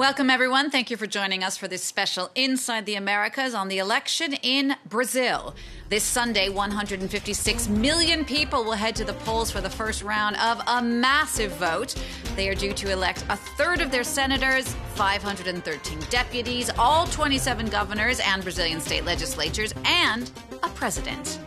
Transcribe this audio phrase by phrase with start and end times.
[0.00, 0.70] Welcome, everyone.
[0.70, 4.74] Thank you for joining us for this special Inside the Americas on the election in
[4.88, 5.54] Brazil.
[5.90, 10.62] This Sunday, 156 million people will head to the polls for the first round of
[10.66, 11.94] a massive vote.
[12.34, 18.20] They are due to elect a third of their senators, 513 deputies, all 27 governors
[18.20, 20.30] and Brazilian state legislatures, and
[20.62, 21.38] a president.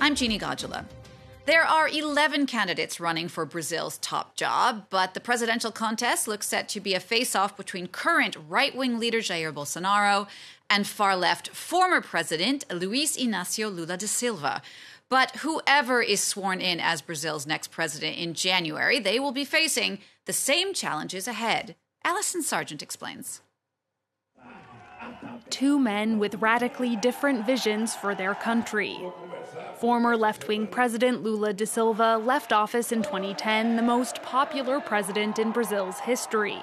[0.00, 0.86] I'm Genie Godula.
[1.44, 6.68] There are 11 candidates running for Brazil's top job, but the presidential contest looks set
[6.68, 10.28] to be a face off between current right wing leader Jair Bolsonaro
[10.70, 14.62] and far left former president Luiz Inácio Lula da Silva.
[15.08, 19.98] But whoever is sworn in as Brazil's next president in January, they will be facing
[20.26, 21.74] the same challenges ahead.
[22.04, 23.40] Allison Sargent explains.
[25.50, 28.96] Two men with radically different visions for their country.
[29.82, 35.40] Former left wing President Lula da Silva left office in 2010, the most popular president
[35.40, 36.60] in Brazil's history.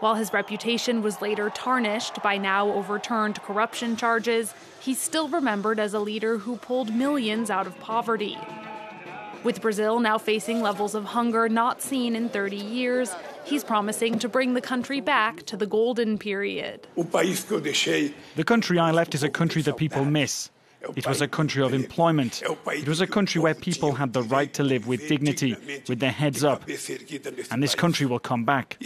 [0.00, 5.94] While his reputation was later tarnished by now overturned corruption charges, he's still remembered as
[5.94, 8.36] a leader who pulled millions out of poverty.
[9.42, 13.14] With Brazil now facing levels of hunger not seen in 30 years,
[13.46, 16.86] he's promising to bring the country back to the golden period.
[16.94, 20.50] The country I left is a country that people miss.
[20.96, 22.42] It was a country of employment.
[22.42, 25.56] It was a country where people had the right to live with dignity,
[25.88, 26.68] with their heads up.
[27.50, 28.78] And this country will come back.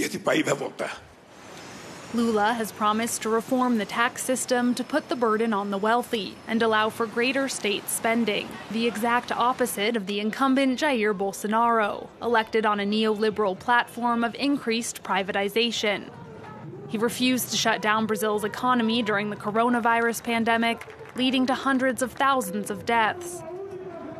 [2.14, 6.36] Lula has promised to reform the tax system to put the burden on the wealthy
[6.46, 12.64] and allow for greater state spending, the exact opposite of the incumbent Jair Bolsonaro, elected
[12.64, 16.08] on a neoliberal platform of increased privatization.
[16.88, 20.86] He refused to shut down Brazil's economy during the coronavirus pandemic
[21.18, 23.42] leading to hundreds of thousands of deaths.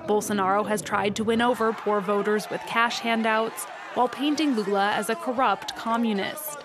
[0.07, 5.09] Bolsonaro has tried to win over poor voters with cash handouts while painting Lula as
[5.09, 6.59] a corrupt communist.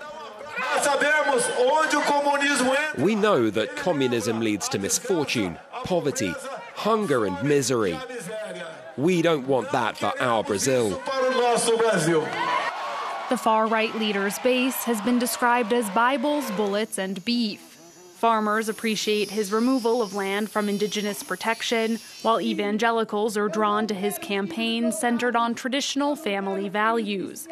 [2.97, 6.33] We know that communism leads to misfortune, poverty,
[6.75, 7.97] hunger, and misery.
[8.97, 11.01] We don't want that for our Brazil.
[13.29, 17.72] The far right leader's base has been described as Bibles, bullets, and beef.
[18.23, 24.17] Farmers appreciate his removal of land from indigenous protection, while evangelicals are drawn to his
[24.17, 27.49] campaign centered on traditional family values.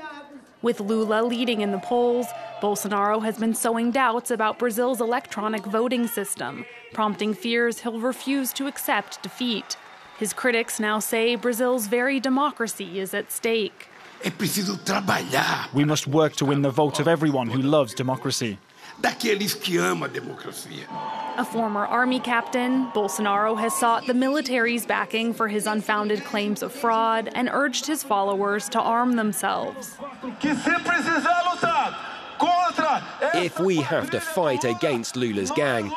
[0.61, 2.27] With Lula leading in the polls,
[2.61, 8.67] Bolsonaro has been sowing doubts about Brazil's electronic voting system, prompting fears he'll refuse to
[8.67, 9.75] accept defeat.
[10.19, 13.89] His critics now say Brazil's very democracy is at stake.
[15.73, 18.57] We must work to win the vote of everyone who loves democracy
[18.99, 20.87] daqueles que amam a democracia.
[21.37, 26.71] A former army captain, Bolsonaro has sought the military's backing for his unfounded claims of
[26.71, 29.97] fraud and urged his followers to arm themselves.
[33.33, 35.91] If we have to fight against Lula's gang,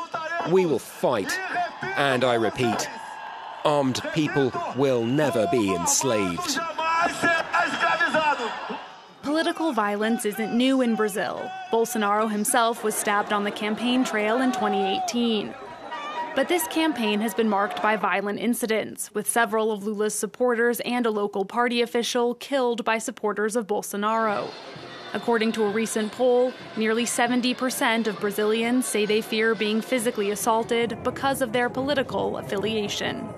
[0.50, 1.32] we will fight.
[1.97, 2.88] And I repeat,
[3.65, 6.59] armed people will never be enslaved.
[9.34, 11.50] Political violence isn't new in Brazil.
[11.72, 15.52] Bolsonaro himself was stabbed on the campaign trail in 2018.
[16.36, 21.04] But this campaign has been marked by violent incidents, with several of Lula's supporters and
[21.04, 24.52] a local party official killed by supporters of Bolsonaro.
[25.14, 30.96] According to a recent poll, nearly 70% of Brazilians say they fear being physically assaulted
[31.02, 33.28] because of their political affiliation.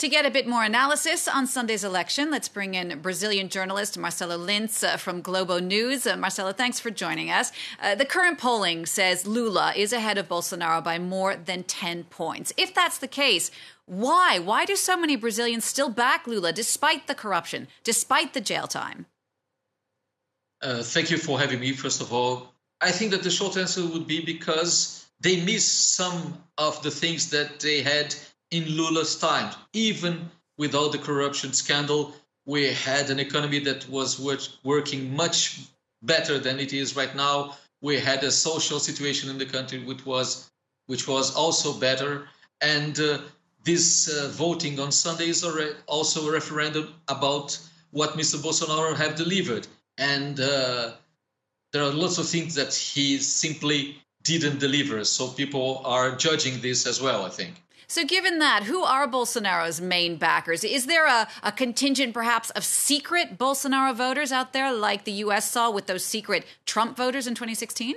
[0.00, 4.36] To get a bit more analysis on Sunday's election, let's bring in Brazilian journalist Marcelo
[4.36, 6.06] Lins uh, from Globo News.
[6.06, 7.50] Uh, Marcelo, thanks for joining us.
[7.80, 12.52] Uh, the current polling says Lula is ahead of Bolsonaro by more than 10 points.
[12.58, 13.50] If that's the case,
[13.86, 14.38] why?
[14.38, 19.06] Why do so many Brazilians still back Lula despite the corruption, despite the jail time?
[20.60, 22.52] Uh, thank you for having me, first of all.
[22.82, 27.30] I think that the short answer would be because they miss some of the things
[27.30, 28.14] that they had
[28.50, 29.54] in Lula's time.
[29.72, 32.14] Even with all the corruption scandal,
[32.46, 34.20] we had an economy that was
[34.62, 35.60] working much
[36.02, 37.56] better than it is right now.
[37.80, 40.50] We had a social situation in the country which was
[40.86, 42.28] which was also better,
[42.60, 43.18] and uh,
[43.64, 45.44] this uh, voting on Sunday is
[45.86, 47.58] also a referendum about
[47.90, 48.36] what Mr.
[48.36, 49.66] Bolsonaro have delivered,
[49.98, 50.92] and uh,
[51.72, 55.04] there are lots of things that he simply didn't deliver.
[55.04, 57.24] So people are judging this as well.
[57.24, 57.60] I think.
[57.88, 60.64] So, given that, who are Bolsonaro's main backers?
[60.64, 65.50] Is there a, a, contingent, perhaps, of secret Bolsonaro voters out there, like the U.S.
[65.50, 67.94] saw with those secret Trump voters in 2016?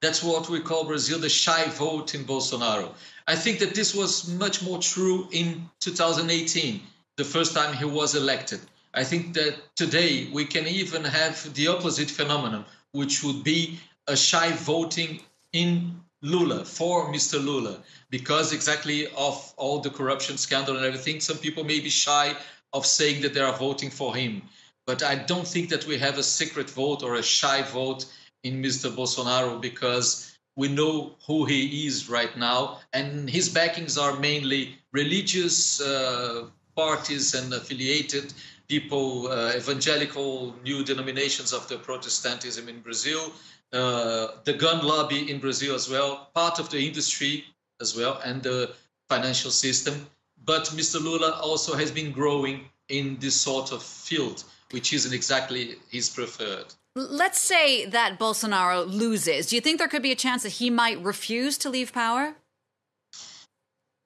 [0.00, 2.94] That's what we call Brazil the shy vote in Bolsonaro.
[3.28, 6.80] I think that this was much more true in 2018,
[7.18, 8.60] the first time he was elected.
[8.94, 13.78] I think that today we can even have the opposite phenomenon, which would be
[14.08, 15.20] a shy voting
[15.52, 17.42] in Lula for Mr.
[17.42, 17.78] Lula
[18.10, 21.20] because exactly of all the corruption scandal and everything.
[21.20, 22.36] Some people may be shy
[22.72, 24.42] of saying that they are voting for him,
[24.86, 28.04] but I don't think that we have a secret vote or a shy vote
[28.42, 28.94] in Mr.
[28.94, 35.80] Bolsonaro because we know who he is right now, and his backings are mainly religious
[35.80, 38.34] uh, parties and affiliated
[38.68, 43.32] people, uh, evangelical new denominations of the Protestantism in Brazil,
[43.72, 47.44] the gun lobby in Brazil as well, part of the industry
[47.80, 48.72] as well, and the
[49.08, 50.06] financial system.
[50.44, 51.02] But Mr.
[51.02, 56.66] Lula also has been growing in this sort of field, which isn't exactly his preferred.
[56.96, 59.46] Let's say that Bolsonaro loses.
[59.46, 62.34] Do you think there could be a chance that he might refuse to leave power?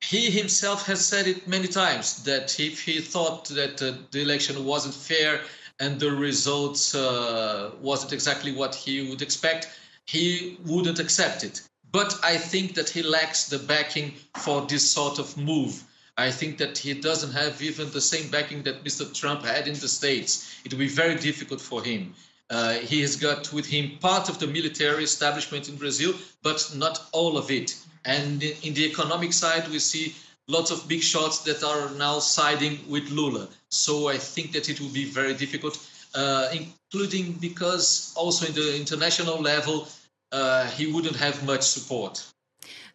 [0.02, 4.62] He himself has said it many times that if he thought that uh, the election
[4.64, 5.40] wasn't fair
[5.80, 9.68] and the results uh, wasn't exactly what he would expect,
[10.06, 11.62] he wouldn't accept it.
[11.90, 15.84] But I think that he lacks the backing for this sort of move.
[16.16, 19.12] I think that he doesn't have even the same backing that Mr.
[19.12, 20.60] Trump had in the States.
[20.64, 22.14] It will be very difficult for him.
[22.50, 27.06] Uh, he has got with him part of the military establishment in Brazil, but not
[27.12, 27.76] all of it.
[28.04, 30.14] And in the economic side, we see
[30.48, 33.48] lots of big shots that are now siding with Lula.
[33.68, 35.78] So I think that it will be very difficult,
[36.14, 39.88] uh, including because also in the international level,
[40.32, 42.24] uh, he wouldn't have much support.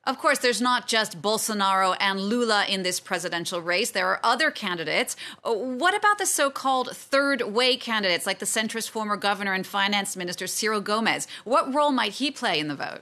[0.05, 3.91] Of course, there's not just Bolsonaro and Lula in this presidential race.
[3.91, 5.15] There are other candidates.
[5.43, 9.67] Uh, what about the so called third way candidates, like the centrist former governor and
[9.67, 11.27] finance minister Ciro Gomes?
[11.43, 13.01] What role might he play in the vote?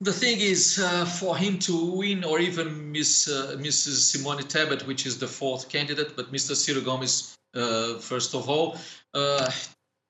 [0.00, 4.12] The thing is, uh, for him to win, or even Miss, uh, Mrs.
[4.12, 6.54] Simone Tebet, which is the fourth candidate, but Mr.
[6.54, 8.78] Ciro Gomes, uh, first of all,
[9.14, 9.50] uh,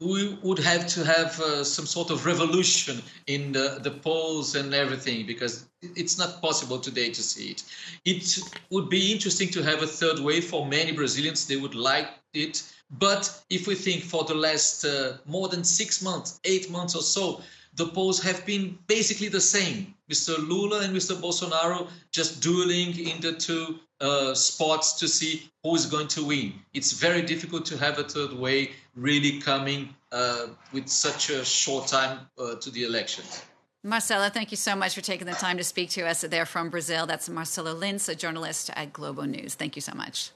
[0.01, 4.73] we would have to have uh, some sort of revolution in the, the polls and
[4.75, 7.65] everything because it's not possible today to see it.
[8.05, 8.39] It
[8.71, 11.47] would be interesting to have a third way for many Brazilians.
[11.47, 12.63] They would like it.
[12.91, 17.03] But if we think for the last uh, more than six months, eight months or
[17.03, 17.43] so,
[17.79, 19.95] the polls have been basically the same.
[20.11, 20.37] Mr.
[20.37, 21.15] Lula and Mr.
[21.15, 26.55] Bolsonaro just dueling in the two uh, spots to see who is going to win.
[26.75, 31.87] It's very difficult to have a third way really coming uh, with such a short
[31.87, 33.45] time uh, to the elections.
[33.85, 36.69] Marcelo, thank you so much for taking the time to speak to us there from
[36.69, 37.07] Brazil.
[37.07, 39.55] That's Marcelo Lins, a journalist at Globo News.
[39.55, 40.33] Thank you so much.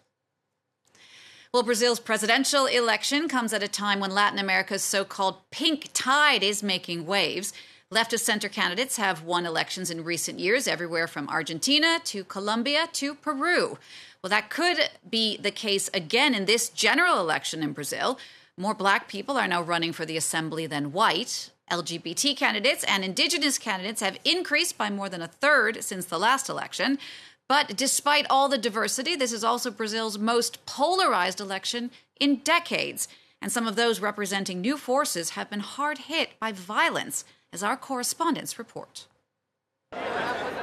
[1.53, 6.43] Well, Brazil's presidential election comes at a time when Latin America's so called pink tide
[6.43, 7.53] is making waves.
[7.93, 13.15] Leftist center candidates have won elections in recent years, everywhere from Argentina to Colombia to
[13.15, 13.77] Peru.
[14.23, 18.19] Well, that could be the case again in this general election in Brazil.
[18.57, 21.51] More black people are now running for the assembly than white.
[21.71, 26.49] LGBT candidates and indigenous candidates have increased by more than a third since the last
[26.49, 26.99] election.
[27.49, 33.09] But despite all the diversity, this is also Brazil's most polarized election in decades.
[33.41, 37.77] And some of those representing new forces have been hard hit by violence, as our
[37.77, 39.07] correspondents report.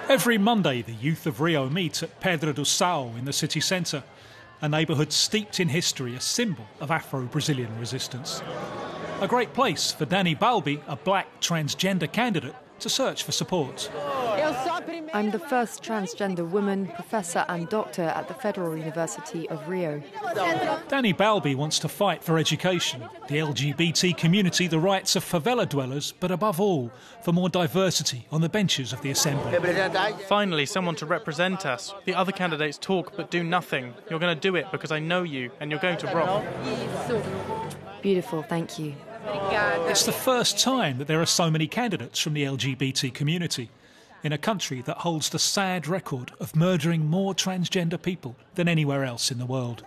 [0.10, 4.04] Every Monday, the youth of Rio meet at Pedra do Sal in the city centre,
[4.62, 8.42] a neighbourhood steeped in history, a symbol of Afro Brazilian resistance.
[9.21, 13.90] A great place for Dani Balbi, a black transgender candidate, to search for support.
[15.14, 20.02] I'm the first transgender woman, professor, and doctor at the Federal University of Rio.
[20.24, 26.14] Dani Balbi wants to fight for education, the LGBT community, the rights of favela dwellers,
[26.19, 26.92] but above all,
[27.24, 29.57] for more diversity on the benches of the Assembly.
[30.28, 31.94] Finally, someone to represent us.
[32.06, 33.94] The other candidates talk but do nothing.
[34.09, 36.44] You're going to do it because I know you, and you're going to rock.
[38.02, 38.95] Beautiful, thank you.
[39.26, 43.69] It's the first time that there are so many candidates from the LGBT community
[44.23, 49.04] in a country that holds the sad record of murdering more transgender people than anywhere
[49.04, 49.83] else in the world.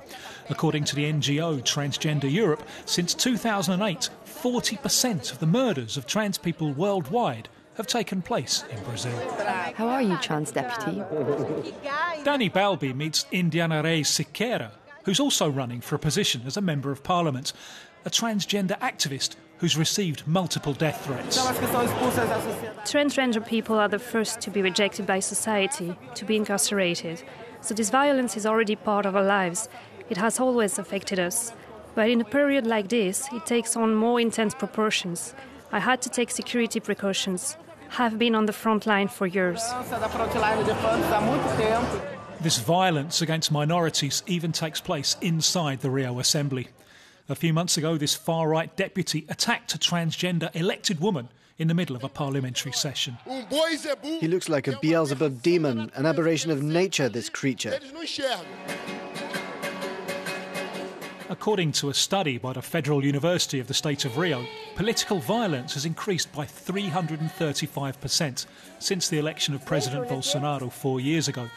[0.48, 6.72] According to the NGO Transgender Europe, since 2008, 40% of the murders of trans people
[6.72, 9.16] worldwide have taken place in Brazil.
[9.74, 10.98] How are you, trans deputy?
[12.22, 14.72] Dani Balbi meets Indiana Reis Siqueira,
[15.04, 17.52] who's also running for a position as a Member of Parliament,
[18.04, 21.38] a transgender activist who's received multiple death threats.
[22.84, 27.22] Transgender people are the first to be rejected by society, to be incarcerated.
[27.60, 29.68] So this violence is already part of our lives.
[30.10, 31.52] It has always affected us.
[31.94, 35.34] But in a period like this, it takes on more intense proportions.
[35.70, 37.56] I had to take security precautions.
[37.90, 39.62] Have been on the front line for years.
[42.40, 46.68] This violence against minorities even takes place inside the Rio Assembly.
[47.32, 51.72] A few months ago, this far right deputy attacked a transgender elected woman in the
[51.72, 53.16] middle of a parliamentary session.
[54.20, 57.80] He looks like a Beelzebub demon, an aberration of nature, this creature.
[61.30, 64.44] According to a study by the Federal University of the State of Rio,
[64.76, 68.46] political violence has increased by 335%
[68.78, 71.48] since the election of President Bolsonaro four years ago,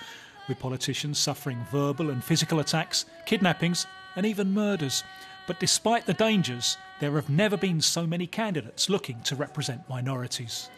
[0.48, 5.04] with politicians suffering verbal and physical attacks, kidnappings, and even murders.
[5.48, 10.70] But despite the dangers, there have never been so many candidates looking to represent minorities.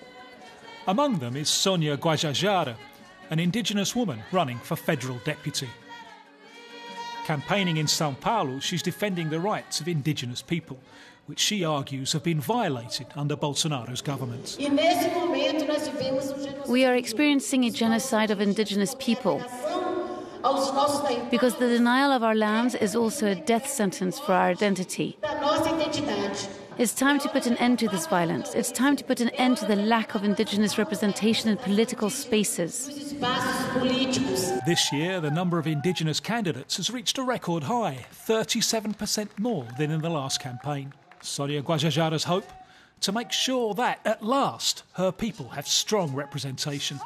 [0.88, 2.76] Among them is Sonia Guajajara,
[3.30, 5.70] an indigenous woman running for federal deputy.
[7.26, 10.80] Campaigning in Sao Paulo, she's defending the rights of indigenous people,
[11.26, 14.56] which she argues have been violated under Bolsonaro's government.
[16.70, 19.44] We are experiencing a genocide of indigenous people.
[21.32, 25.17] Because the denial of our lands is also a death sentence for our identity.
[26.77, 28.53] It's time to put an end to this violence.
[28.53, 33.15] It's time to put an end to the lack of indigenous representation in political spaces.
[34.67, 39.89] This year, the number of indigenous candidates has reached a record high 37% more than
[39.89, 40.94] in the last campaign.
[41.22, 42.46] Sonia Guajajara's hope?
[43.01, 47.00] To make sure that, at last, her people have strong representation.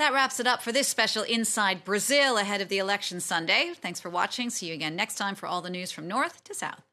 [0.00, 3.72] That wraps it up for this special Inside Brazil ahead of the election Sunday.
[3.82, 4.48] Thanks for watching.
[4.48, 6.89] See you again next time for all the news from north to south.